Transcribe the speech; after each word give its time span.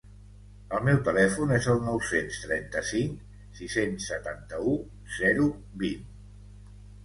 El 0.77 0.79
meu 0.87 0.95
telèfon 1.07 1.53
és 1.57 1.67
el 1.73 1.81
nou-cents 1.89 2.41
trenta-cinc 2.47 3.37
sis-cents 3.61 4.11
setanta-u 4.15 4.77
zero 5.23 5.49
vint. 5.87 6.07